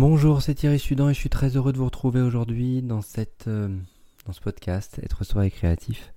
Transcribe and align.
Bonjour, 0.00 0.42
c'est 0.42 0.54
Thierry 0.54 0.78
Sudan 0.78 1.08
et 1.08 1.12
je 1.12 1.18
suis 1.18 1.28
très 1.28 1.56
heureux 1.56 1.72
de 1.72 1.78
vous 1.78 1.86
retrouver 1.86 2.20
aujourd'hui 2.20 2.82
dans, 2.82 3.00
cette, 3.00 3.48
euh, 3.48 3.66
dans 4.26 4.32
ce 4.32 4.40
podcast 4.40 5.00
Être 5.02 5.24
soi 5.24 5.44
et 5.44 5.50
créatif 5.50 6.14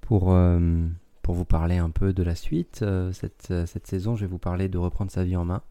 pour, 0.00 0.32
euh, 0.32 0.84
pour 1.22 1.36
vous 1.36 1.44
parler 1.44 1.76
un 1.76 1.90
peu 1.90 2.12
de 2.12 2.24
la 2.24 2.34
suite. 2.34 2.80
Euh, 2.82 3.12
cette, 3.12 3.52
cette, 3.66 3.86
saison, 3.86 4.16
je 4.16 4.22
vais 4.22 4.26
vous 4.26 4.38
parler 4.40 4.68
de 4.68 4.78
reprendre 4.78 5.12
sa 5.12 5.22
vie 5.22 5.36
en 5.36 5.44
main, 5.44 5.62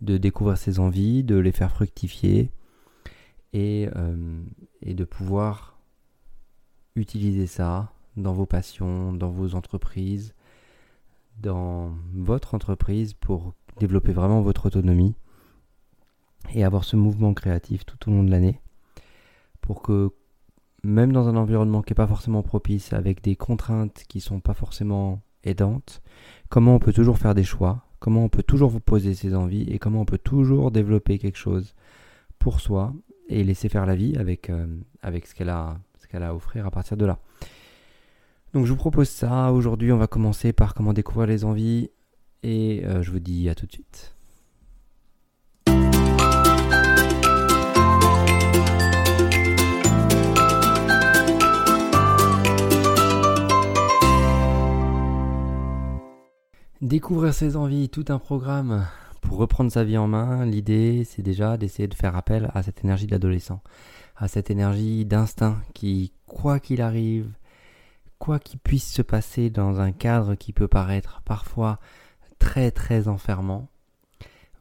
de 0.00 0.16
découvrir 0.16 0.56
ses 0.58 0.78
envies, 0.78 1.24
de 1.24 1.34
les 1.34 1.50
faire 1.50 1.72
fructifier 1.72 2.52
et, 3.52 3.88
et 4.82 4.94
de 4.94 5.04
pouvoir 5.04 5.80
utiliser 6.94 7.48
ça 7.48 7.90
dans 8.16 8.32
vos 8.32 8.46
passions, 8.46 9.12
dans 9.12 9.30
vos 9.30 9.56
entreprises, 9.56 10.34
dans 11.40 11.96
votre 12.14 12.54
entreprise 12.54 13.12
pour 13.14 13.54
développer 13.80 14.12
vraiment 14.12 14.40
votre 14.40 14.66
autonomie 14.66 15.16
et 16.54 16.64
avoir 16.64 16.84
ce 16.84 16.96
mouvement 16.96 17.34
créatif 17.34 17.84
tout 17.84 18.08
au 18.08 18.12
long 18.12 18.22
de 18.22 18.30
l'année 18.30 18.60
pour 19.66 19.82
que 19.82 20.10
même 20.84 21.12
dans 21.12 21.28
un 21.28 21.36
environnement 21.36 21.82
qui 21.82 21.92
n'est 21.92 21.96
pas 21.96 22.06
forcément 22.06 22.42
propice, 22.42 22.92
avec 22.92 23.22
des 23.22 23.34
contraintes 23.34 24.04
qui 24.08 24.18
ne 24.18 24.22
sont 24.22 24.40
pas 24.40 24.54
forcément 24.54 25.22
aidantes, 25.42 26.00
comment 26.48 26.76
on 26.76 26.78
peut 26.78 26.92
toujours 26.92 27.18
faire 27.18 27.34
des 27.34 27.42
choix, 27.42 27.84
comment 27.98 28.24
on 28.24 28.28
peut 28.28 28.44
toujours 28.44 28.70
vous 28.70 28.80
poser 28.80 29.14
ses 29.14 29.34
envies 29.34 29.68
et 29.68 29.78
comment 29.78 30.02
on 30.02 30.04
peut 30.04 30.18
toujours 30.18 30.70
développer 30.70 31.18
quelque 31.18 31.38
chose 31.38 31.74
pour 32.38 32.60
soi 32.60 32.94
et 33.28 33.42
laisser 33.42 33.68
faire 33.68 33.86
la 33.86 33.96
vie 33.96 34.16
avec, 34.16 34.50
euh, 34.50 34.66
avec 35.02 35.26
ce 35.26 35.34
qu'elle 35.34 35.50
a, 35.50 35.78
a 36.12 36.28
à 36.28 36.34
offrir 36.34 36.64
à 36.64 36.70
partir 36.70 36.96
de 36.96 37.04
là. 37.04 37.18
Donc 38.54 38.64
je 38.64 38.70
vous 38.70 38.78
propose 38.78 39.08
ça. 39.08 39.52
Aujourd'hui, 39.52 39.90
on 39.92 39.98
va 39.98 40.06
commencer 40.06 40.52
par 40.52 40.74
comment 40.74 40.92
découvrir 40.92 41.26
les 41.26 41.44
envies 41.44 41.90
et 42.42 42.84
euh, 42.84 43.02
je 43.02 43.10
vous 43.10 43.18
dis 43.18 43.48
à 43.48 43.54
tout 43.54 43.66
de 43.66 43.72
suite. 43.72 44.15
Découvrir 56.86 57.34
ses 57.34 57.56
envies, 57.56 57.88
tout 57.88 58.04
un 58.10 58.20
programme 58.20 58.86
pour 59.20 59.38
reprendre 59.38 59.72
sa 59.72 59.82
vie 59.82 59.98
en 59.98 60.06
main. 60.06 60.46
L'idée, 60.46 61.02
c'est 61.02 61.20
déjà 61.20 61.56
d'essayer 61.56 61.88
de 61.88 61.94
faire 61.94 62.14
appel 62.14 62.48
à 62.54 62.62
cette 62.62 62.84
énergie 62.84 63.08
d'adolescent, 63.08 63.60
à 64.14 64.28
cette 64.28 64.52
énergie 64.52 65.04
d'instinct 65.04 65.60
qui, 65.74 66.12
quoi 66.26 66.60
qu'il 66.60 66.80
arrive, 66.80 67.28
quoi 68.20 68.38
qu'il 68.38 68.60
puisse 68.60 68.88
se 68.88 69.02
passer 69.02 69.50
dans 69.50 69.80
un 69.80 69.90
cadre 69.90 70.36
qui 70.36 70.52
peut 70.52 70.68
paraître 70.68 71.22
parfois 71.24 71.80
très 72.38 72.70
très 72.70 73.08
enfermant, 73.08 73.66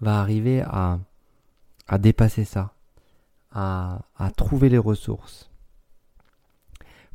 va 0.01 0.19
arriver 0.19 0.61
à, 0.61 0.97
à 1.87 1.99
dépasser 1.99 2.43
ça, 2.43 2.73
à, 3.51 4.01
à, 4.17 4.31
trouver 4.31 4.69
les 4.69 4.79
ressources 4.79 5.51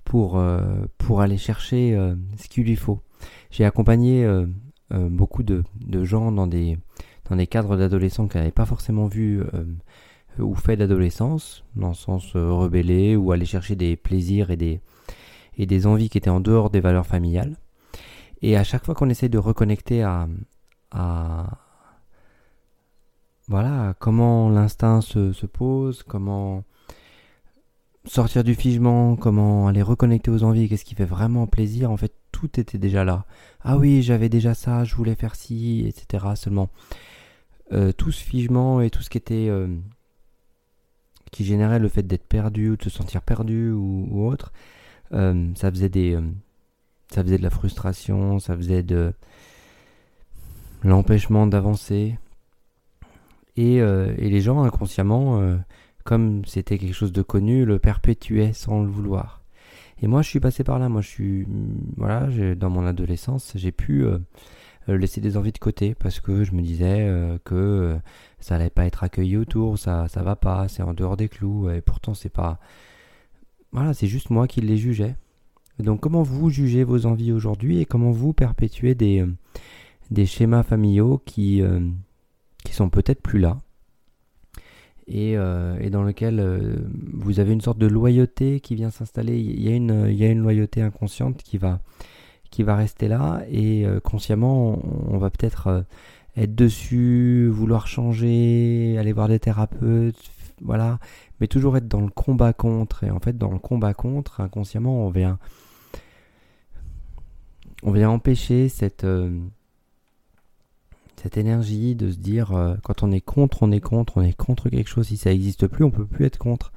pour, 0.05 0.39
euh, 0.39 0.87
pour 0.99 1.21
aller 1.21 1.37
chercher 1.37 1.97
euh, 1.97 2.15
ce 2.37 2.47
qu'il 2.47 2.63
lui 2.63 2.77
faut. 2.77 3.03
J'ai 3.51 3.65
accompagné 3.65 4.25
euh, 4.25 4.47
beaucoup 4.91 5.43
de, 5.43 5.65
gens 6.05 6.33
dans 6.33 6.47
des, 6.47 6.79
dans 7.29 7.37
des 7.37 7.47
cadres 7.47 7.77
d'adolescents 7.77 8.29
qui 8.29 8.37
n'avaient 8.37 8.51
pas 8.51 8.67
forcément 8.67 9.07
vu 9.07 9.41
euh, 9.41 9.65
ou 10.39 10.55
fait 10.55 10.77
d'adolescence, 10.77 11.65
dans 11.77 11.89
le 11.89 11.95
sens 11.95 12.35
euh, 12.37 12.53
rebellé 12.53 13.17
ou 13.17 13.33
aller 13.33 13.45
chercher 13.45 13.77
des 13.77 13.97
plaisirs 13.97 14.51
et 14.51 14.57
des, 14.57 14.81
et 15.57 15.67
des 15.67 15.87
envies 15.87 16.09
qui 16.09 16.19
étaient 16.19 16.31
en 16.31 16.41
dehors 16.41 16.71
des 16.71 16.81
valeurs 16.81 17.07
familiales. 17.07 17.57
Et 18.43 18.57
à 18.57 18.65
chaque 18.65 18.85
fois 18.85 18.95
qu'on 18.95 19.11
essaie 19.11 19.29
de 19.29 19.39
reconnecter 19.39 20.03
à, 20.03 20.29
à 20.91 21.59
voilà, 23.49 23.95
comment 23.99 24.49
l'instinct 24.49 25.01
se, 25.01 25.33
se, 25.33 25.45
pose, 25.45 26.05
comment 26.05 26.63
sortir 28.05 28.45
du 28.45 28.55
figement, 28.55 29.17
comment 29.17 29.67
aller 29.67 29.83
reconnecter 29.83 30.31
aux 30.31 30.45
envies, 30.45 30.69
qu'est-ce 30.69 30.85
qui 30.85 30.95
fait 30.95 31.05
vraiment 31.05 31.47
plaisir, 31.47 31.91
en 31.91 31.97
fait, 31.97 32.15
tout 32.41 32.59
était 32.59 32.79
déjà 32.79 33.05
là. 33.05 33.27
Ah 33.63 33.77
oui, 33.77 34.03
j'avais 34.03 34.31
déjà 34.31 34.55
ça, 34.55 34.85
je 34.85 34.95
voulais 34.95 35.15
faire 35.15 35.35
ci, 35.35 35.85
etc. 35.87 36.25
Seulement, 36.37 36.71
euh, 37.73 37.93
tout 37.93 38.13
ce 38.13 38.23
figement 38.23 38.81
et 38.81 38.91
tout 38.91 39.03
ce 39.03 39.11
qui 39.11 39.19
était. 39.19 39.49
Euh, 39.49 39.69
qui 41.31 41.45
générait 41.45 41.79
le 41.79 41.89
fait 41.89 42.03
d'être 42.03 42.27
perdu 42.27 42.71
ou 42.71 42.77
de 42.77 42.83
se 42.83 42.91
sentir 42.91 43.23
perdu 43.23 43.71
ou, 43.71 44.27
autre, 44.27 44.53
euh, 45.13 45.49
ça 45.55 45.71
faisait 45.71 45.89
des. 45.89 46.19
ça 47.13 47.23
faisait 47.23 47.39
de 47.39 47.43
la 47.43 47.51
frustration, 47.51 48.41
ça 48.41 48.57
faisait 48.57 48.83
de. 48.83 49.13
l'empêchement 50.83 51.47
d'avancer. 51.47 52.19
Et, 53.57 53.77
et, 53.77 54.31
les 54.31 54.41
gens, 54.41 54.63
inconsciemment, 54.63 55.59
comme 56.05 56.45
c'était 56.47 56.79
quelque 56.79 56.95
chose 56.95 57.13
de 57.13 57.21
connu, 57.21 57.67
le 57.67 57.79
perpétuaient 57.79 58.55
sans 58.55 58.83
le 58.83 58.89
vouloir. 58.89 59.40
Et 60.03 60.07
moi, 60.07 60.23
je 60.23 60.29
suis 60.29 60.41
passé 60.41 60.65
par 60.65 60.79
là. 60.79 60.89
Moi, 60.89 61.03
je 61.03 61.09
suis, 61.09 61.47
voilà, 61.97 62.29
dans 62.55 62.71
mon 62.71 62.87
adolescence, 62.87 63.53
j'ai 63.55 63.73
pu 63.73 64.05
euh, 64.05 64.19
euh, 64.89 64.97
laisser 64.97 65.21
des 65.21 65.37
envies 65.37 65.53
de 65.53 65.59
côté 65.59 65.95
parce 65.95 66.21
que 66.21 66.43
je 66.45 66.53
me 66.53 66.63
disais 66.63 67.07
euh, 67.07 67.39
que 67.45 67.99
ça 68.39 68.57
allait 68.57 68.71
pas 68.71 68.87
être 68.87 69.05
accueilli 69.05 69.37
autour, 69.37 69.79
ça, 69.79 70.09
ça 70.09 70.23
va 70.23 70.37
pas, 70.37 70.69
c'est 70.69 70.83
en 70.83 70.95
dehors 70.95 71.17
des 71.17 71.29
clous. 71.29 71.69
Et 71.71 71.83
pourtant, 71.83 72.15
c'est 72.15 72.31
pas, 72.31 72.59
voilà, 73.73 73.93
c'est 73.93 74.07
juste 74.07 74.31
moi 74.31 74.47
qui 74.49 74.61
les 74.63 74.79
jugeais. 74.79 75.17
Donc, 75.79 76.01
comment 76.01 76.23
vous 76.23 76.51
jugez 76.51 76.85
vos 76.85 77.07
envies 77.07 77.33
aujourd'hui 77.33 77.81
et 77.81 77.87
comment 77.87 78.11
vous 78.11 78.33
perpétuez 78.33 78.95
des, 78.95 79.25
des 80.11 80.27
schémas 80.27 80.63
familiaux 80.63 81.23
qui, 81.25 81.63
qui 82.65 82.73
sont 82.75 82.91
peut-être 82.91 83.23
plus 83.23 83.39
là? 83.39 83.61
Euh, 85.13 85.77
et, 85.81 85.91
dans 85.91 86.03
lequel 86.03 86.39
euh, 86.41 86.77
vous 87.13 87.41
avez 87.41 87.53
une 87.53 87.61
sorte 87.61 87.79
de 87.79 87.87
loyauté 87.87 88.61
qui 88.61 88.75
vient 88.75 88.91
s'installer. 88.91 89.39
Il 89.39 89.61
y, 89.61 89.69
a 89.69 89.75
une, 89.75 90.07
il 90.09 90.15
y 90.15 90.25
a 90.25 90.29
une 90.29 90.41
loyauté 90.41 90.83
inconsciente 90.83 91.43
qui 91.43 91.59
va, 91.59 91.81
qui 92.51 92.63
va 92.63 92.77
rester 92.77 93.09
là 93.09 93.43
et 93.51 93.87
euh, 93.87 94.01
consciemment 94.01 94.79
on, 95.09 95.19
va 95.19 95.31
peut-être 95.31 95.85
être 96.37 96.55
dessus, 96.55 97.49
vouloir 97.49 97.87
changer, 97.87 98.97
aller 98.99 99.13
voir 99.13 99.29
des 99.29 99.41
thérapeutes, 99.41 100.31
voilà, 100.63 100.99
mais 101.41 101.49
toujours 101.49 101.77
être 101.77 101.89
dans 101.89 102.03
le 102.03 102.11
combat 102.11 102.53
contre. 102.53 103.05
Et 103.05 103.11
en 103.11 103.19
fait, 103.19 103.37
dans 103.37 103.51
le 103.51 103.59
combat 103.59 103.95
contre, 103.95 104.41
inconsciemment, 104.41 105.07
on 105.07 105.11
vient, 105.11 105.39
on 107.83 107.91
vient 107.91 108.11
empêcher 108.11 108.69
cette 108.69 109.05
cette 111.23 111.37
énergie 111.37 111.95
de 111.95 112.11
se 112.11 112.17
dire 112.17 112.53
euh, 112.53 112.77
quand 112.83 113.03
on 113.03 113.13
est 113.13 113.21
contre, 113.21 113.63
on 113.63 113.73
est 113.73 113.81
contre, 113.81 114.17
on 114.17 114.23
est 114.23 114.33
contre 114.37 114.69
quelque 114.71 114.89
chose. 114.89 115.09
Si 115.09 115.17
ça 115.17 115.31
n'existe 115.31 115.67
plus, 115.67 115.85
on 115.85 115.91
peut 115.91 116.07
plus 116.07 116.25
être 116.25 116.39
contre. 116.39 116.73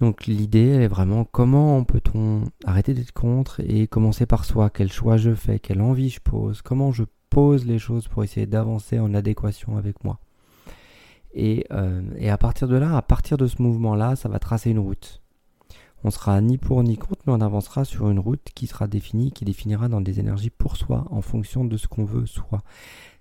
Donc 0.00 0.26
l'idée, 0.26 0.68
elle 0.68 0.82
est 0.82 0.88
vraiment 0.88 1.24
comment 1.24 1.84
peut-on 1.84 2.44
arrêter 2.64 2.94
d'être 2.94 3.12
contre 3.12 3.60
et 3.60 3.86
commencer 3.86 4.26
par 4.26 4.44
soi? 4.44 4.70
Quel 4.70 4.92
choix 4.92 5.16
je 5.16 5.34
fais, 5.34 5.58
quelle 5.58 5.80
envie 5.80 6.10
je 6.10 6.20
pose, 6.20 6.62
comment 6.62 6.92
je 6.92 7.04
pose 7.30 7.66
les 7.66 7.78
choses 7.78 8.08
pour 8.08 8.24
essayer 8.24 8.46
d'avancer 8.46 8.98
en 8.98 9.14
adéquation 9.14 9.76
avec 9.76 10.04
moi? 10.04 10.18
Et, 11.34 11.66
euh, 11.70 12.02
et 12.16 12.30
à 12.30 12.38
partir 12.38 12.68
de 12.68 12.76
là, 12.76 12.96
à 12.96 13.02
partir 13.02 13.36
de 13.36 13.46
ce 13.46 13.60
mouvement-là, 13.60 14.16
ça 14.16 14.28
va 14.28 14.38
tracer 14.38 14.70
une 14.70 14.78
route. 14.78 15.20
On 16.06 16.10
sera 16.12 16.40
ni 16.40 16.56
pour 16.56 16.84
ni 16.84 16.96
contre, 16.96 17.22
mais 17.26 17.32
on 17.32 17.40
avancera 17.40 17.84
sur 17.84 18.08
une 18.08 18.20
route 18.20 18.52
qui 18.54 18.68
sera 18.68 18.86
définie, 18.86 19.32
qui 19.32 19.44
définira 19.44 19.88
dans 19.88 20.00
des 20.00 20.20
énergies 20.20 20.50
pour 20.50 20.76
soi, 20.76 21.04
en 21.10 21.20
fonction 21.20 21.64
de 21.64 21.76
ce 21.76 21.88
qu'on 21.88 22.04
veut 22.04 22.26
soi. 22.26 22.62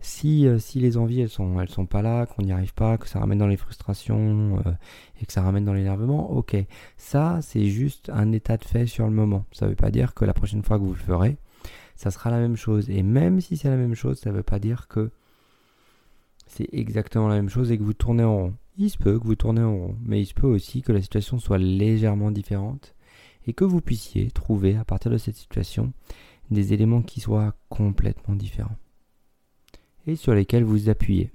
Si, 0.02 0.46
euh, 0.46 0.60
si 0.60 0.80
les 0.80 0.96
envies 0.96 1.22
elles 1.22 1.30
sont, 1.30 1.66
sont 1.66 1.88
pas 1.88 2.04
là, 2.04 2.28
qu'on 2.28 2.44
n'y 2.44 2.52
arrive 2.52 2.76
pas, 2.76 3.00
que 3.00 3.08
ça 3.08 3.18
ramène 3.18 3.40
dans 3.40 3.48
les 3.48 3.58
frustrations 3.58 4.62
euh, 4.68 4.72
et 5.20 5.26
que 5.26 5.34
ça 5.34 5.42
ramène 5.42 5.66
dans 5.66 5.74
l'énervement, 5.74 6.30
ok. 6.32 6.56
Ça, 6.96 7.40
c'est 7.42 7.66
juste 7.66 8.12
un 8.14 8.32
état 8.32 8.56
de 8.56 8.64
fait 8.64 8.86
sur 8.86 9.06
le 9.06 9.14
moment. 9.14 9.46
Ça 9.52 9.66
ne 9.66 9.72
veut 9.72 9.76
pas 9.76 9.90
dire 9.90 10.14
que 10.14 10.24
la 10.24 10.36
prochaine 10.36 10.62
fois 10.62 10.78
que 10.78 10.84
vous 10.84 10.94
le 10.94 10.96
ferez, 10.96 11.38
ça 11.96 12.12
sera 12.12 12.30
la 12.30 12.38
même 12.38 12.56
chose. 12.56 12.92
Et 12.92 13.02
même 13.02 13.42
si 13.42 13.58
c'est 13.58 13.70
la 13.70 13.78
même 13.78 13.96
chose, 13.96 14.20
ça 14.20 14.30
ne 14.30 14.36
veut 14.36 14.44
pas 14.44 14.60
dire 14.60 14.88
que 14.90 15.10
c'est 16.46 16.70
exactement 16.72 17.30
la 17.30 17.36
même 17.38 17.50
chose 17.50 17.72
et 17.72 17.80
que 17.80 17.84
vous 17.84 17.94
tournez 17.94 18.24
en 18.24 18.36
rond. 18.36 18.54
Il 18.78 18.90
se 18.90 18.98
peut 18.98 19.18
que 19.20 19.26
vous 19.26 19.36
tournez 19.36 19.62
en 19.62 19.74
rond, 19.74 19.98
mais 20.02 20.22
il 20.22 20.26
se 20.26 20.34
peut 20.34 20.48
aussi 20.48 20.82
que 20.82 20.92
la 20.92 21.02
situation 21.02 21.40
soit 21.40 21.58
légèrement 21.58 22.32
différente 22.32 22.94
et 23.48 23.54
que 23.54 23.64
vous 23.64 23.82
puissiez 23.82 24.32
trouver 24.32 24.76
à 24.76 24.84
partir 24.84 25.12
de 25.12 25.18
cette 25.18 25.38
situation 25.38 25.94
des 26.52 26.74
éléments 26.74 27.02
qui 27.02 27.22
soient 27.22 27.56
complètement 27.70 28.36
différents 28.36 28.78
et 30.08 30.16
sur 30.16 30.34
lesquels 30.34 30.64
vous 30.64 30.90
appuyez. 30.90 31.32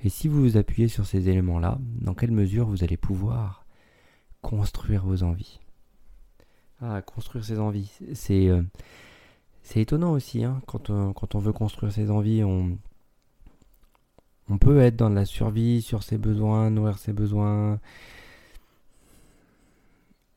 Et 0.00 0.08
si 0.08 0.28
vous 0.28 0.40
vous 0.40 0.56
appuyez 0.56 0.88
sur 0.88 1.06
ces 1.06 1.28
éléments-là, 1.28 1.78
dans 2.00 2.14
quelle 2.14 2.30
mesure 2.30 2.66
vous 2.66 2.84
allez 2.84 2.96
pouvoir 2.96 3.66
construire 4.40 5.04
vos 5.04 5.24
envies? 5.24 5.58
Ah, 6.80 7.02
construire 7.02 7.44
ses 7.44 7.58
envies, 7.58 7.90
c'est 8.14 8.48
euh, 8.48 8.62
étonnant 9.74 10.12
aussi. 10.12 10.44
Hein, 10.44 10.62
quand, 10.66 10.90
on, 10.90 11.12
quand 11.12 11.34
on 11.34 11.40
veut 11.40 11.52
construire 11.52 11.92
ses 11.92 12.10
envies, 12.10 12.44
on, 12.44 12.78
on 14.50 14.58
peut 14.58 14.80
être 14.80 14.96
dans 14.96 15.08
la 15.08 15.24
survie 15.24 15.82
sur 15.82 16.02
ses 16.02 16.18
besoins, 16.18 16.70
nourrir 16.70 16.98
ses 16.98 17.12
besoins. 17.12 17.80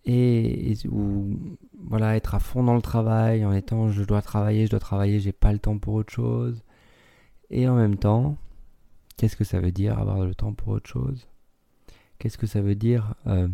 Et, 0.05 0.75
ou 0.89 1.37
voilà, 1.79 2.15
être 2.15 2.35
à 2.35 2.39
fond 2.39 2.63
dans 2.63 2.75
le 2.75 2.81
travail 2.81 3.45
en 3.45 3.53
étant 3.53 3.89
je 3.89 4.03
dois 4.03 4.21
travailler, 4.21 4.65
je 4.65 4.71
dois 4.71 4.79
travailler, 4.79 5.19
j'ai 5.19 5.31
pas 5.31 5.53
le 5.53 5.59
temps 5.59 5.77
pour 5.77 5.93
autre 5.93 6.11
chose. 6.11 6.63
Et 7.49 7.67
en 7.67 7.75
même 7.75 7.97
temps, 7.97 8.37
qu'est-ce 9.17 9.35
que 9.35 9.43
ça 9.43 9.59
veut 9.59 9.71
dire 9.71 9.99
avoir 9.99 10.25
le 10.25 10.33
temps 10.35 10.53
pour 10.53 10.69
autre 10.69 10.89
chose? 10.89 11.27
Qu'est-ce 12.17 12.37
que 12.37 12.47
ça 12.47 12.61
veut 12.61 12.75
dire 12.75 13.15
euh, 13.27 13.47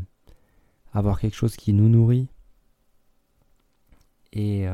avoir 0.93 1.19
quelque 1.19 1.35
chose 1.35 1.55
qui 1.55 1.73
nous 1.73 1.89
nourrit? 1.89 2.29
Euh, 4.35 4.73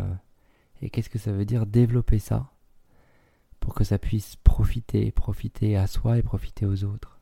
et 0.81 0.89
qu'est-ce 0.89 1.09
que 1.09 1.19
ça 1.19 1.31
veut 1.31 1.45
dire 1.45 1.65
développer 1.65 2.19
ça? 2.19 2.52
Pour 3.63 3.75
que 3.75 3.85
ça 3.85 3.97
puisse 3.97 4.35
profiter, 4.43 5.09
profiter 5.11 5.77
à 5.77 5.87
soi 5.87 6.17
et 6.17 6.21
profiter 6.21 6.65
aux 6.65 6.83
autres. 6.83 7.21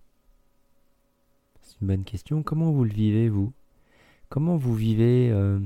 C'est 1.61 1.79
une 1.81 1.87
bonne 1.87 2.03
question. 2.03 2.41
Comment 2.41 2.71
vous 2.71 2.83
le 2.83 2.89
vivez, 2.89 3.29
vous? 3.29 3.53
Comment 4.27 4.57
vous 4.57 4.73
vivez 4.73 5.29
euh, 5.31 5.59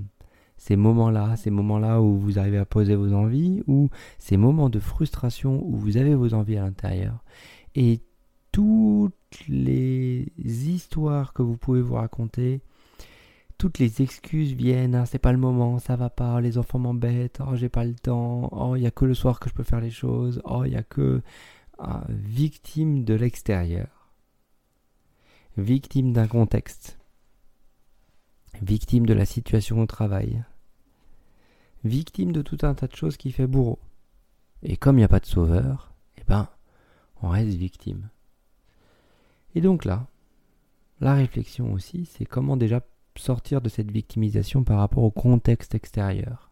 ces 0.58 0.76
moments-là, 0.76 1.38
ces 1.38 1.50
moments-là 1.50 2.02
où 2.02 2.20
vous 2.20 2.40
arrivez 2.40 2.58
à 2.58 2.66
poser 2.66 2.96
vos 2.96 3.14
envies, 3.14 3.64
ou 3.68 3.90
ces 4.18 4.36
moments 4.36 4.70
de 4.70 4.82
frustration 4.82 5.66
où 5.66 5.78
vous 5.78 5.96
avez 5.96 6.14
vos 6.14 6.34
envies 6.34 6.58
à 6.58 6.64
l'intérieur? 6.64 7.24
Et 7.76 8.02
toutes 8.52 9.14
les 9.48 10.30
histoires 10.38 11.32
que 11.32 11.42
vous 11.42 11.56
pouvez 11.56 11.82
vous 11.82 11.96
raconter, 11.96 12.60
toutes 13.66 13.80
les 13.80 14.04
excuses 14.04 14.54
viennent, 14.54 14.94
hein, 14.94 15.08
c'est 15.08 15.18
pas 15.18 15.32
le 15.32 15.40
moment, 15.40 15.80
ça 15.80 15.96
va 15.96 16.12
pas, 16.12 16.40
les 16.40 16.60
enfants 16.60 16.78
m'embêtent, 16.78 17.40
oh 17.42 17.56
j'ai 17.56 17.68
pas 17.68 17.84
le 17.84 17.96
temps, 17.96 18.48
oh 18.52 18.76
il 18.76 18.84
y 18.84 18.86
a 18.86 18.92
que 18.92 19.06
le 19.06 19.16
soir 19.16 19.40
que 19.40 19.50
je 19.50 19.56
peux 19.56 19.64
faire 19.64 19.82
les 19.82 19.90
choses, 19.90 20.40
oh 20.46 20.66
il 20.66 20.74
y 20.74 20.76
a 20.76 20.84
que 20.84 21.24
ah, 21.80 22.04
victime 22.08 23.04
de 23.04 23.16
l'extérieur, 23.16 24.12
victime 25.58 26.14
d'un 26.14 26.28
contexte, 26.28 27.00
victime 28.62 29.08
de 29.08 29.16
la 29.16 29.26
situation 29.26 29.82
au 29.82 29.88
travail, 29.88 30.44
victime 31.84 32.34
de 32.34 32.44
tout 32.44 32.60
un 32.62 32.76
tas 32.76 32.86
de 32.86 32.96
choses 32.96 33.18
qui 33.18 33.32
fait 33.32 33.48
bourreau. 33.48 33.80
Et 34.62 34.78
comme 34.78 34.98
il 34.98 35.00
n'y 35.00 35.06
a 35.06 35.08
pas 35.08 35.20
de 35.20 35.26
sauveur, 35.26 35.92
eh 36.20 36.24
ben, 36.28 36.50
on 37.24 37.30
reste 37.30 37.58
victime. 37.58 38.10
Et 39.56 39.62
donc 39.62 39.86
là, 39.86 40.06
la 41.00 41.16
réflexion 41.16 41.74
aussi, 41.74 42.06
c'est 42.06 42.26
comment 42.26 42.58
déjà 42.58 42.84
sortir 43.20 43.62
de 43.62 43.70
cette 43.70 43.92
victimisation 43.92 44.64
par 44.64 44.78
rapport 44.78 45.04
au 45.04 45.12
contexte 45.12 45.76
extérieur. 45.76 46.52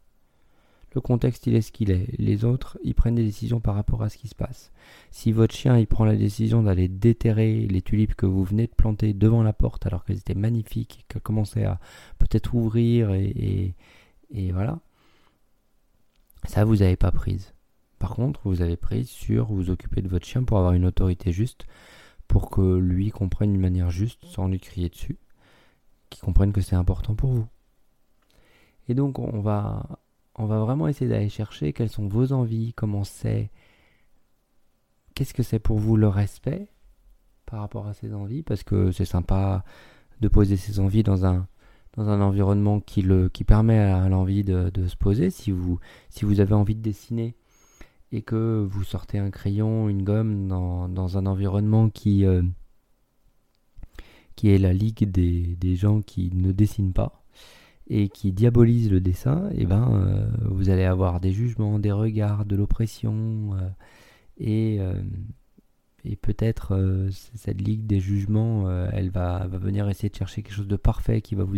Le 0.94 1.01
contexte, 1.01 1.48
il 1.48 1.56
est 1.56 1.62
ce 1.62 1.71
qu'il 1.71 1.89
est. 1.89 2.07
Les 2.19 2.45
autres, 2.45 2.77
ils 2.83 2.94
prennent 2.94 3.15
des 3.15 3.24
décisions 3.24 3.60
par 3.60 3.74
rapport 3.74 4.04
à 4.04 4.10
ce 4.10 4.18
qui 4.18 4.27
se 4.27 4.36
passe. 4.36 4.71
Si 5.10 5.31
votre 5.31 5.56
chien, 5.56 5.77
il 5.77 5.88
prend 5.88 6.06
la 6.06 6.15
décision 6.15 6.62
d'aller 6.62 6.88
déterrer 6.88 7.65
les 7.68 7.81
tulipes 7.81 8.13
que 8.13 8.27
vous 8.27 8.44
venez 8.44 8.68
de 8.68 8.74
planter 8.74 9.13
devant 9.13 9.42
la 9.42 9.54
porte 9.54 9.88
alors 9.88 10.06
qu'elles 10.06 10.19
étaient 10.19 10.36
magnifiques, 10.36 11.06
qu'elles 11.07 11.24
commençaient 11.24 11.65
à 11.65 11.80
peut-être 12.19 12.54
ouvrir 12.54 13.12
et, 13.12 13.74
et, 14.30 14.51
voilà, 14.51 14.80
ça, 16.45 16.63
vous 16.63 16.77
n'avez 16.77 16.95
pas 16.95 17.12
prise. 17.12 17.54
Par 17.98 18.12
contre, 18.12 18.42
vous 18.44 18.62
avez 18.62 18.77
prise 18.77 19.10
sur 19.10 19.48
vous 19.48 19.71
occuper 19.71 20.01
de 20.01 20.10
votre 20.10 20.27
chien 20.27 20.44
pour 20.44 20.60
avoir 20.60 20.74
une 20.74 20.86
autorité 20.86 21.31
juste, 21.31 21.65
pour 22.27 22.51
que 22.51 22.77
lui 22.77 23.10
comprenne 23.10 23.51
d'une 23.51 23.62
manière 23.62 23.89
juste 23.89 24.24
sans 24.25 24.48
lui 24.48 24.60
crier 24.60 24.89
dessus 24.89 25.18
qui 26.13 26.21
comprennent 26.21 26.54
que 26.54 26.62
c'est 26.62 26.75
important 26.75 27.15
pour 27.15 27.31
vous. 27.31 27.48
Et 28.88 28.94
donc 28.94 29.18
on 29.19 29.42
va, 29.42 30.00
on 30.36 30.45
va 30.45 30.60
vraiment 30.60 30.88
essayer 30.88 31.10
d'aller 31.10 31.30
chercher 31.30 31.74
quelles 31.74 31.89
sont 31.89 32.07
vos 32.07 32.31
envies, 32.31 32.74
comment 32.74 33.04
c'est, 33.04 33.50
qu'est-ce 35.15 35.33
que 35.33 35.44
c'est 35.44 35.60
pour 35.60 35.80
vous 35.80 35.98
le 35.98 36.07
respect 36.07 36.68
par 37.45 37.60
rapport 37.62 37.88
à 37.88 37.94
ces 37.94 38.13
envies, 38.13 38.44
parce 38.44 38.63
que 38.63 38.92
c'est 38.92 39.06
sympa 39.06 39.63
de 40.21 40.27
poser 40.27 40.56
ses 40.56 40.80
envies 40.80 41.04
dans 41.04 41.25
un, 41.25 41.48
dans 41.98 42.10
un 42.10 42.21
environnement 42.21 42.80
qui, 42.80 43.01
le, 43.01 43.30
qui 43.30 43.44
permet 43.44 43.80
à 43.80 44.07
l'envie 44.07 44.44
de, 44.44 44.71
se 44.88 44.95
poser. 44.95 45.30
Si 45.31 45.51
vous, 45.51 45.80
si 46.10 46.25
vous 46.25 46.39
avez 46.39 46.54
envie 46.54 46.75
de 46.75 46.81
dessiner 46.81 47.36
et 48.12 48.21
que 48.21 48.68
vous 48.69 48.83
sortez 48.83 49.18
un 49.18 49.31
crayon, 49.31 49.89
une 49.89 50.04
gomme 50.04 50.48
dans, 50.48 50.88
dans 50.88 51.18
un 51.18 51.25
environnement 51.25 51.89
qui, 51.89 52.25
euh, 52.25 52.44
qui 54.35 54.50
est 54.50 54.57
la 54.57 54.74
ligue 54.74 55.09
des, 55.09 55.75
gens 55.75 56.01
qui 56.01 56.31
ne 56.33 56.51
dessinent 56.51 56.94
pas 56.94 57.24
et 57.88 58.09
qui 58.09 58.31
diabolisent 58.31 58.91
le 58.91 59.01
dessin, 59.01 59.50
et 59.51 59.63
eh 59.63 59.65
ben 59.65 59.94
euh, 59.94 60.25
vous 60.50 60.69
allez 60.69 60.85
avoir 60.85 61.19
des 61.19 61.33
jugements, 61.33 61.80
des 61.80 61.91
regards, 61.91 62.45
de 62.45 62.56
l'oppression 62.56 63.56
euh, 63.56 63.69
et, 64.38 64.77
euh, 64.80 64.94
et 66.06 66.15
peut-être 66.15 67.09
cette 67.35 67.62
ligue 67.62 67.85
des 67.85 68.00
jugements, 68.00 68.69
elle 68.91 69.09
va, 69.09 69.47
va, 69.47 69.57
venir 69.57 69.88
essayer 69.89 70.09
de 70.09 70.15
chercher 70.15 70.44
quelque 70.44 70.56
chose 70.56 70.68
de 70.68 70.75
parfait 70.75 71.21
qui 71.21 71.36
va 71.36 71.44
vous, 71.45 71.57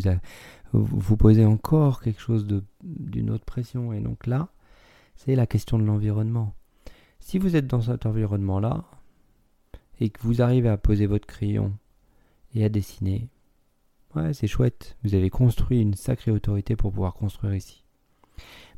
vous 0.73 1.17
poser 1.17 1.45
encore 1.45 2.01
quelque 2.01 2.21
chose 2.21 2.47
d'une 2.83 3.31
autre 3.31 3.45
pression. 3.45 3.91
Et 3.93 4.01
donc 4.01 4.27
là, 4.27 4.49
c'est 5.15 5.35
la 5.35 5.47
question 5.47 5.79
de 5.79 5.83
l'environnement. 5.83 6.53
Si 7.19 7.39
vous 7.39 7.55
êtes 7.55 7.65
dans 7.65 7.81
cet 7.81 8.05
environnement-là 8.05 8.85
et 9.99 10.09
que 10.09 10.21
vous 10.21 10.43
arrivez 10.43 10.69
à 10.69 10.77
poser 10.77 11.07
votre 11.07 11.25
crayon 11.25 11.73
et 12.55 12.65
à 12.65 12.69
dessiner. 12.69 13.29
Ouais, 14.15 14.33
c'est 14.33 14.47
chouette. 14.47 14.97
Vous 15.03 15.13
avez 15.13 15.29
construit 15.29 15.81
une 15.81 15.93
sacrée 15.93 16.31
autorité 16.31 16.75
pour 16.75 16.91
pouvoir 16.91 17.13
construire 17.13 17.53
ici. 17.53 17.83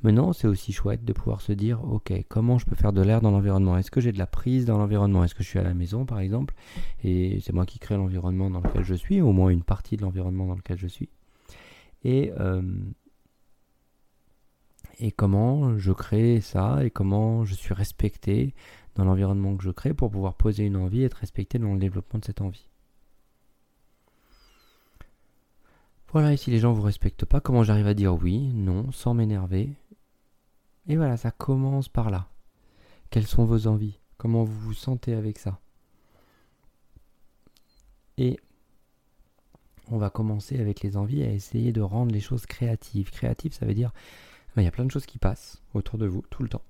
Maintenant, 0.04 0.34
c'est 0.34 0.48
aussi 0.48 0.72
chouette 0.74 1.06
de 1.06 1.14
pouvoir 1.14 1.42
se 1.42 1.52
dire, 1.52 1.84
ok, 1.84 2.14
comment 2.28 2.58
je 2.58 2.66
peux 2.66 2.76
faire 2.76 2.94
de 2.94 3.02
l'air 3.02 3.22
dans 3.22 3.32
l'environnement? 3.32 3.78
Est-ce 3.78 3.90
que 3.90 4.02
j'ai 4.02 4.12
de 4.12 4.20
la 4.20 4.28
prise 4.28 4.66
dans 4.66 4.78
l'environnement? 4.78 5.24
Est-ce 5.24 5.34
que 5.34 5.44
je 5.44 5.50
suis 5.50 5.60
à 5.60 5.64
la 5.64 5.74
maison, 5.74 6.06
par 6.06 6.20
exemple, 6.20 6.54
et 7.04 7.40
c'est 7.42 7.54
moi 7.54 7.66
qui 7.66 7.80
crée 7.80 7.96
l'environnement 7.96 8.50
dans 8.50 8.62
lequel 8.62 8.84
je 8.84 8.94
suis, 8.94 9.22
au 9.22 9.32
moins 9.32 9.50
une 9.50 9.64
partie 9.64 9.98
de 9.98 10.04
l'environnement 10.04 10.48
dans 10.48 10.56
lequel 10.56 10.78
je 10.78 10.88
suis 10.88 11.10
Et 12.04 12.32
euh, 12.40 12.62
et 15.00 15.12
comment 15.12 15.78
je 15.78 15.92
crée 15.92 16.42
ça? 16.42 16.84
Et 16.84 16.90
comment 16.90 17.46
je 17.46 17.54
suis 17.54 17.74
respecté 17.74 18.54
dans 18.96 19.06
l'environnement 19.06 19.56
que 19.56 19.64
je 19.64 19.72
crée 19.72 19.94
pour 19.94 20.10
pouvoir 20.10 20.36
poser 20.36 20.66
une 20.66 20.76
envie 20.76 21.02
et 21.02 21.06
être 21.06 21.16
respecté 21.16 21.60
dans 21.60 21.74
le 21.74 21.80
développement 21.80 22.20
de 22.20 22.26
cette 22.26 22.42
envie? 22.42 22.70
Voilà, 26.12 26.34
et 26.34 26.38
si 26.38 26.52
les 26.52 26.60
gens 26.60 26.74
vous 26.74 26.82
respectent 26.82 27.26
pas, 27.26 27.42
comment 27.42 27.64
j'arrive 27.64 27.88
à 27.88 27.94
dire 27.94 28.16
oui, 28.16 28.52
non, 28.54 28.92
sans 28.92 29.14
m'énerver 29.14 29.74
Et 30.88 30.96
voilà, 30.96 31.18
ça 31.18 31.32
commence 31.32 31.90
par 31.90 32.10
là. 32.10 32.28
Quelles 33.10 33.28
sont 33.28 33.46
vos 33.46 33.68
envies? 33.68 34.00
Comment 34.18 34.44
vous 34.44 34.60
vous 34.60 34.74
sentez 34.74 35.14
avec 35.14 35.38
ça? 35.38 35.60
Et 38.18 38.40
on 39.90 39.98
va 39.98 40.10
commencer 40.10 40.60
avec 40.60 40.82
les 40.82 40.98
envies 40.98 41.24
à 41.24 41.32
essayer 41.32 41.72
de 41.72 41.82
rendre 41.82 42.12
les 42.12 42.20
choses 42.20 42.46
créatives. 42.46 43.12
Créative, 43.12 43.54
ça 43.54 43.66
veut 43.66 43.74
dire, 43.74 43.92
ben, 44.56 44.62
il 44.62 44.66
y 44.66 44.68
a 44.68 44.72
plein 44.72 44.86
de 44.86 44.92
choses 44.92 45.06
qui 45.06 45.18
passent 45.18 45.62
autour 45.74 45.98
de 45.98 46.08
vous 46.08 46.24
tout 46.30 46.44
le 46.44 46.50
temps. 46.50 46.64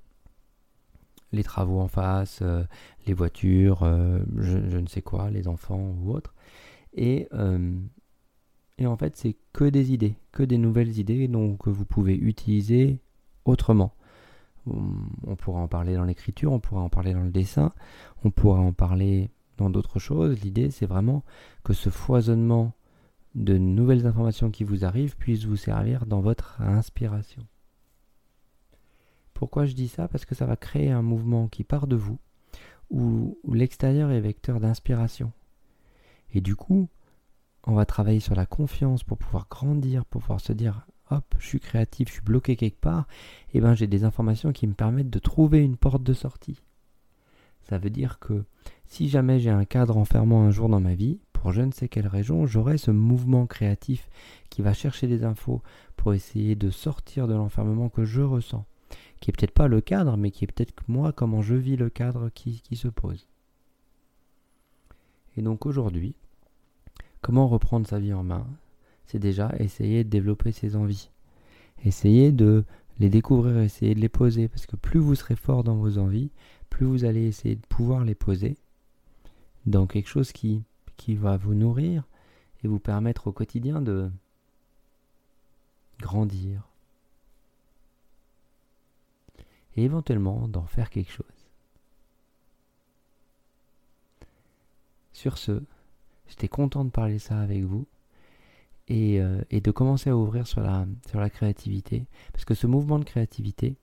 Les 1.32 1.44
travaux 1.44 1.80
en 1.80 1.88
face, 1.88 2.40
euh, 2.42 2.64
les 3.06 3.14
voitures, 3.14 3.84
euh, 3.84 4.20
je, 4.38 4.78
ne 4.78 4.88
sais 4.88 5.02
quoi, 5.02 5.30
les 5.30 5.48
enfants 5.48 5.96
ou 6.02 6.14
autres. 6.14 6.34
Et 6.94 7.28
euh, 7.34 7.78
et 8.78 8.86
en 8.86 8.96
fait, 8.98 9.16
c'est 9.16 9.36
que 9.54 9.64
des 9.64 9.92
idées, 9.92 10.16
que 10.32 10.44
des 10.44 10.58
nouvelles 10.58 11.00
idées 11.00 11.28
que 11.60 11.70
vous 11.70 11.86
pouvez 11.86 12.16
utiliser 12.16 13.00
autrement. 13.46 13.94
On 14.68 15.36
pourra 15.36 15.62
en 15.62 15.68
parler 15.68 15.96
dans 15.96 16.04
l'écriture, 16.04 16.52
on 16.52 16.60
pourra 16.60 16.82
en 16.82 16.90
parler 16.90 17.14
dans 17.14 17.24
le 17.24 17.32
dessin, 17.32 17.74
on 18.24 18.32
pourra 18.32 18.60
en 18.60 18.74
parler 18.74 19.30
dans 19.58 19.70
d'autres 19.70 20.00
choses. 20.00 20.42
L'idée, 20.42 20.72
c'est 20.72 20.86
vraiment 20.86 21.24
que 21.64 21.74
ce 21.74 21.90
foisonnement 21.90 22.74
de 23.34 23.58
nouvelles 23.58 24.06
informations 24.06 24.52
qui 24.52 24.64
vous 24.64 24.84
arrivent 24.84 25.16
puisse 25.16 25.46
vous 25.46 25.56
servir 25.56 26.06
dans 26.06 26.22
votre 26.22 26.62
inspiration. 26.62 27.44
Pourquoi 29.34 29.66
je 29.66 29.74
dis 29.74 29.88
ça? 29.88 30.08
Parce 30.08 30.26
que 30.26 30.36
ça 30.36 30.46
va 30.46 30.56
créer 30.56 30.92
un 30.92 31.02
mouvement 31.02 31.48
qui 31.48 31.64
part 31.64 31.88
de 31.88 31.96
vous, 31.96 32.18
où 32.90 33.38
l'extérieur 33.54 34.12
est 34.12 34.20
vecteur 34.20 34.60
d'inspiration. 34.60 35.32
Et 36.34 36.42
du 36.42 36.56
coup, 36.56 36.90
on 37.68 37.74
va 37.74 37.86
travailler 37.86 38.22
sur 38.22 38.34
la 38.34 38.46
confiance 38.46 39.04
pour 39.04 39.18
pouvoir 39.18 39.48
grandir, 39.50 40.06
pour 40.06 40.22
pouvoir 40.22 40.40
se 40.40 40.54
dire 40.54 40.88
hop, 41.12 41.36
je 41.38 41.46
suis 41.46 41.60
créatif, 41.60 42.08
je 42.08 42.14
suis 42.14 42.22
bloqué 42.22 42.56
quelque 42.56 42.80
part, 42.80 43.08
et 43.54 43.58
eh 43.58 43.62
ben 43.62 43.76
j'ai 43.76 43.88
des 43.88 44.06
informations 44.06 44.54
qui 44.54 44.68
me 44.68 44.74
permettent 44.74 45.10
de 45.10 45.20
trouver 45.20 45.64
une 45.64 45.78
porte 45.78 46.04
de 46.04 46.14
sortie. 46.14 46.62
Ça 47.64 47.78
veut 47.78 47.90
dire 47.90 48.20
que 48.20 48.46
si 48.86 49.10
jamais 49.10 49.40
j'ai 49.40 49.50
un 49.50 49.66
cadre 49.66 49.98
enfermant 49.98 50.44
un 50.44 50.52
jour 50.52 50.70
dans 50.70 50.80
ma 50.80 50.96
vie, 50.96 51.20
pour 51.34 51.52
je 51.52 51.62
ne 51.62 51.72
sais 51.72 51.90
quelle 51.90 52.08
région, 52.08 52.46
j'aurai 52.46 52.78
ce 52.78 52.92
mouvement 52.92 53.46
créatif 53.46 54.10
qui 54.50 54.62
va 54.62 54.74
chercher 54.74 55.08
des 55.08 55.26
infos 55.26 55.62
pour 55.98 56.14
essayer 56.14 56.56
de 56.56 56.70
sortir 56.70 57.28
de 57.28 57.34
l'enfermement 57.34 57.90
que 57.90 58.06
je 58.06 58.22
ressens, 58.22 58.66
qui 59.20 59.30
est 59.30 59.36
peut-être 59.38 59.52
pas 59.52 59.68
le 59.68 59.82
cadre, 59.82 60.16
mais 60.16 60.32
qui 60.32 60.46
est 60.46 60.52
peut-être 60.52 60.74
moi 60.88 61.12
comment 61.12 61.42
je 61.42 61.56
vis 61.56 61.76
le 61.76 61.90
cadre 61.90 62.30
qui, 62.34 62.62
qui 62.62 62.78
se 62.78 62.88
pose. 62.88 63.28
Et 65.36 65.42
donc 65.42 65.66
aujourd'hui, 65.66 66.16
Comment 67.28 67.50
reprendre 67.50 67.86
sa 67.86 68.00
vie 68.00 68.14
en 68.14 68.24
main? 68.24 68.48
C'est 69.06 69.20
déjà 69.20 69.54
essayer 69.60 70.06
de 70.06 70.10
développer 70.10 70.54
ses 70.54 70.78
envies. 70.78 71.10
Essayer 71.84 72.32
de 72.32 72.64
les 73.00 73.10
découvrir, 73.10 73.58
essayer 73.58 73.94
de 73.94 74.00
les 74.00 74.08
poser, 74.08 74.48
parce 74.48 74.66
que 74.66 74.78
plus 74.78 75.02
vous 75.02 75.14
serez 75.14 75.36
fort 75.36 75.66
dans 75.66 75.76
vos 75.76 75.98
envies, 75.98 76.32
plus 76.70 76.86
vous 76.86 77.04
allez 77.04 77.28
essayer 77.28 77.58
de 77.58 77.66
pouvoir 77.68 78.06
les 78.06 78.16
poser 78.16 78.56
dans 79.66 79.88
quelque 79.88 80.08
chose 80.08 80.32
qui, 80.32 80.64
qui 80.96 81.16
va 81.16 81.36
vous 81.36 81.54
nourrir 81.54 82.06
et 82.64 82.70
vous 82.70 82.80
permettre 82.80 83.28
au 83.28 83.34
quotidien 83.34 83.82
de 83.82 84.10
grandir 86.00 86.66
et 89.76 89.84
éventuellement 89.84 90.48
d'en 90.48 90.66
faire 90.66 90.90
quelque 90.90 91.12
chose. 91.12 91.26
Sur 95.12 95.38
ce, 95.38 95.62
J'étais 96.28 96.48
content 96.48 96.86
de 96.86 96.90
parler 96.90 97.20
ça 97.20 97.40
avec 97.40 97.64
vous. 97.64 97.86
Et, 98.90 99.20
euh, 99.20 99.42
et, 99.52 99.60
de 99.60 99.70
commencer 99.72 100.10
à 100.10 100.16
ouvrir 100.16 100.48
sur 100.48 100.62
la, 100.62 100.88
sur 101.10 101.20
la 101.20 101.30
créativité. 101.30 102.06
Parce 102.32 102.46
que 102.46 102.54
ce 102.54 102.68
mouvement 102.68 103.00
de 103.00 103.04
créativité, 103.04 103.76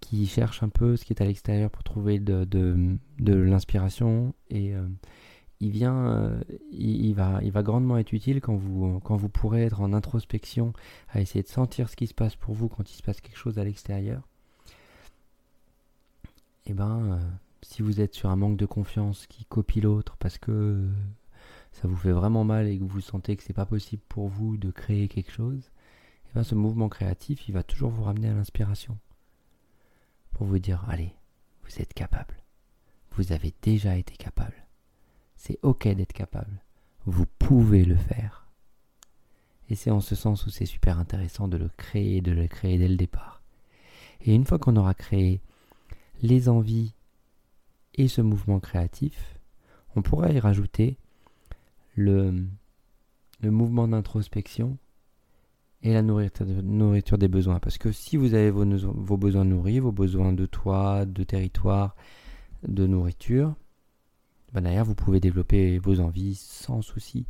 qui 0.00 0.26
cherche 0.26 0.62
un 0.62 0.70
peu 0.70 0.96
ce 0.96 1.04
qui 1.04 1.12
est 1.12 1.20
à 1.20 1.26
l'extérieur 1.26 1.70
pour 1.70 1.82
trouver 1.82 2.18
de, 2.18 2.44
de, 2.44 2.96
de 3.18 3.34
l'inspiration, 3.34 4.34
et 4.48 4.74
euh, 4.74 4.86
il, 5.60 5.70
vient, 5.70 6.06
euh, 6.06 6.40
il, 6.70 7.12
va, 7.14 7.40
il 7.42 7.52
va 7.52 7.62
grandement 7.62 7.98
être 7.98 8.12
utile 8.14 8.40
quand 8.40 8.56
vous, 8.56 9.00
quand 9.00 9.16
vous 9.16 9.28
pourrez 9.28 9.64
être 9.64 9.82
en 9.82 9.92
introspection, 9.92 10.72
à 11.10 11.20
essayer 11.20 11.42
de 11.42 11.48
sentir 11.48 11.90
ce 11.90 11.96
qui 11.96 12.06
se 12.06 12.14
passe 12.14 12.36
pour 12.36 12.54
vous 12.54 12.68
quand 12.68 12.90
il 12.90 12.94
se 12.94 13.02
passe 13.02 13.20
quelque 13.20 13.38
chose 13.38 13.58
à 13.58 13.64
l'extérieur. 13.64 14.22
Et 16.64 16.70
eh 16.70 16.74
ben, 16.74 17.20
si 17.62 17.82
vous 17.82 18.00
êtes 18.00 18.14
sur 18.14 18.30
un 18.30 18.36
manque 18.36 18.56
de 18.56 18.66
confiance 18.66 19.26
qui 19.26 19.44
copie 19.44 19.80
l'autre 19.80 20.16
parce 20.18 20.38
que 20.38 20.88
ça 21.76 21.88
vous 21.88 21.96
fait 21.96 22.12
vraiment 22.12 22.42
mal 22.42 22.68
et 22.68 22.78
que 22.78 22.84
vous 22.84 23.02
sentez 23.02 23.36
que 23.36 23.42
c'est 23.42 23.52
pas 23.52 23.66
possible 23.66 24.02
pour 24.08 24.28
vous 24.28 24.56
de 24.56 24.70
créer 24.70 25.08
quelque 25.08 25.30
chose, 25.30 25.58
et 25.58 26.28
eh 26.30 26.34
ben 26.34 26.42
ce 26.42 26.54
mouvement 26.54 26.88
créatif, 26.88 27.48
il 27.48 27.52
va 27.52 27.62
toujours 27.62 27.90
vous 27.90 28.04
ramener 28.04 28.30
à 28.30 28.34
l'inspiration. 28.34 28.96
Pour 30.30 30.46
vous 30.46 30.58
dire, 30.58 30.86
allez, 30.88 31.12
vous 31.64 31.82
êtes 31.82 31.92
capable. 31.92 32.34
Vous 33.12 33.30
avez 33.32 33.52
déjà 33.60 33.94
été 33.94 34.16
capable. 34.16 34.66
C'est 35.36 35.58
ok 35.62 35.88
d'être 35.88 36.14
capable. 36.14 36.62
Vous 37.04 37.26
pouvez 37.38 37.84
le 37.84 37.96
faire. 37.96 38.46
Et 39.68 39.74
c'est 39.74 39.90
en 39.90 40.00
ce 40.00 40.14
sens 40.14 40.46
où 40.46 40.50
c'est 40.50 40.64
super 40.64 40.98
intéressant 40.98 41.46
de 41.46 41.58
le 41.58 41.68
créer, 41.76 42.22
de 42.22 42.32
le 42.32 42.48
créer 42.48 42.78
dès 42.78 42.88
le 42.88 42.96
départ. 42.96 43.42
Et 44.22 44.34
une 44.34 44.46
fois 44.46 44.58
qu'on 44.58 44.76
aura 44.76 44.94
créé 44.94 45.42
les 46.22 46.48
envies 46.48 46.94
et 47.94 48.08
ce 48.08 48.22
mouvement 48.22 48.60
créatif, 48.60 49.38
on 49.94 50.00
pourra 50.00 50.32
y 50.32 50.40
rajouter 50.40 50.96
le, 51.96 52.46
le 53.40 53.50
mouvement 53.50 53.88
d'introspection 53.88 54.78
et 55.82 55.92
la 55.92 56.02
nourriture, 56.02 57.18
des 57.18 57.28
besoins. 57.28 57.58
Parce 57.60 57.78
que 57.78 57.92
si 57.92 58.16
vous 58.16 58.34
avez 58.34 58.50
vos, 58.50 58.64
vos, 58.64 59.16
besoins 59.16 59.44
nourris, 59.44 59.78
vos 59.78 59.92
besoins 59.92 60.32
de 60.32 60.46
toit, 60.46 61.04
de 61.04 61.22
territoire, 61.22 61.96
de 62.66 62.86
nourriture, 62.86 63.54
ben 64.52 64.62
derrière 64.62 64.84
vous 64.84 64.94
pouvez 64.94 65.20
développer 65.20 65.78
vos 65.78 66.00
envies 66.00 66.34
sans 66.34 66.82
souci. 66.82 67.26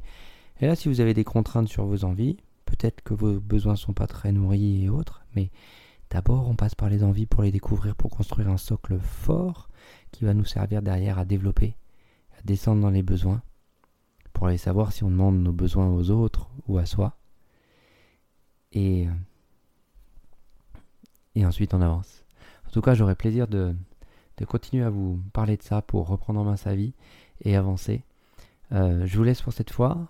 Et 0.60 0.66
là, 0.66 0.74
si 0.74 0.88
vous 0.88 1.00
avez 1.00 1.12
des 1.12 1.24
contraintes 1.24 1.68
sur 1.68 1.84
vos 1.86 2.04
envies, 2.04 2.36
peut-être 2.64 3.02
que 3.02 3.14
vos 3.14 3.40
besoins 3.40 3.72
ne 3.72 3.78
sont 3.78 3.92
pas 3.92 4.06
très 4.06 4.32
nourris 4.32 4.84
et 4.84 4.88
autres, 4.88 5.24
mais 5.34 5.50
d'abord 6.10 6.48
on 6.48 6.56
passe 6.56 6.74
par 6.74 6.88
les 6.88 7.02
envies 7.04 7.26
pour 7.26 7.42
les 7.42 7.52
découvrir, 7.52 7.94
pour 7.94 8.10
construire 8.10 8.48
un 8.48 8.56
socle 8.56 8.98
fort 8.98 9.68
qui 10.12 10.24
va 10.24 10.34
nous 10.34 10.44
servir 10.44 10.82
derrière 10.82 11.18
à 11.18 11.24
développer, 11.24 11.76
à 12.38 12.42
descendre 12.42 12.80
dans 12.80 12.90
les 12.90 13.02
besoins 13.02 13.42
pour 14.36 14.48
aller 14.48 14.58
savoir 14.58 14.92
si 14.92 15.02
on 15.02 15.10
demande 15.10 15.42
nos 15.42 15.52
besoins 15.52 15.88
aux 15.88 16.10
autres 16.10 16.50
ou 16.68 16.76
à 16.76 16.84
soi. 16.84 17.16
Et, 18.70 19.08
ensuite 21.42 21.72
on 21.72 21.80
avance. 21.80 22.26
En 22.68 22.70
tout 22.70 22.82
cas, 22.82 22.92
j'aurai 22.92 23.14
plaisir 23.14 23.48
de, 23.48 23.74
continuer 24.46 24.84
à 24.84 24.90
vous 24.90 25.18
parler 25.32 25.56
de 25.56 25.62
ça 25.62 25.80
pour 25.80 26.06
reprendre 26.08 26.38
en 26.38 26.44
main 26.44 26.56
sa 26.56 26.74
vie 26.74 26.92
et 27.40 27.56
avancer. 27.56 28.04
Euh, 28.72 29.06
je 29.06 29.16
vous 29.16 29.24
laisse 29.24 29.40
pour 29.40 29.54
cette 29.54 29.70
fois. 29.70 30.06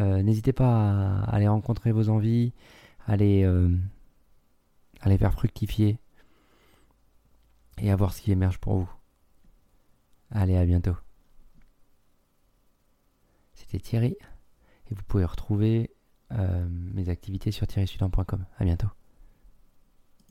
Euh, 0.00 0.20
n'hésitez 0.22 0.52
pas 0.52 1.20
à 1.20 1.30
aller 1.30 1.46
rencontrer 1.46 1.92
vos 1.92 2.08
envies, 2.08 2.52
à 3.06 3.16
les, 3.16 3.44
euh, 3.44 3.70
à 5.00 5.08
les 5.08 5.16
faire 5.16 5.32
fructifier 5.32 5.96
et 7.78 7.92
à 7.92 7.94
voir 7.94 8.14
ce 8.14 8.20
qui 8.20 8.32
émerge 8.32 8.58
pour 8.58 8.74
vous. 8.78 8.90
Allez, 10.32 10.56
à 10.56 10.64
bientôt. 10.64 11.03
C'était 13.54 13.78
Thierry 13.78 14.16
et 14.90 14.94
vous 14.94 15.02
pouvez 15.04 15.24
retrouver 15.24 15.90
euh, 16.32 16.66
mes 16.68 17.08
activités 17.08 17.50
sur 17.50 17.66
thierrysudan.com. 17.66 18.44
À 18.58 18.64
bientôt. 18.64 18.88